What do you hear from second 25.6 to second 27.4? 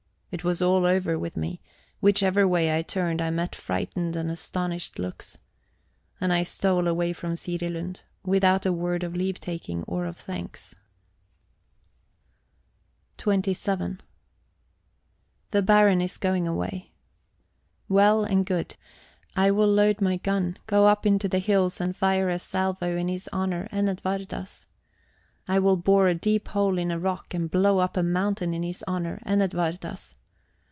bore a deep hole in a rock